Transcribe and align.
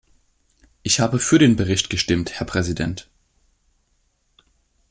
Ich 0.81 0.99
habe 0.99 1.19
für 1.19 1.37
den 1.37 1.55
Bericht 1.55 1.91
gestimmt, 1.91 2.31
Herr 2.39 2.47
Präsident. 2.47 3.07